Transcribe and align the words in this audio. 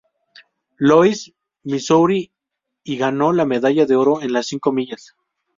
Louis, 0.77 1.31
Missouri 1.63 2.31
y 2.83 2.97
ganó 2.97 3.33
la 3.33 3.45
medalla 3.45 3.85
de 3.85 3.95
oro 3.95 4.23
en 4.23 4.33
las 4.33 4.47
cinco 4.47 4.71
millas. 4.71 5.13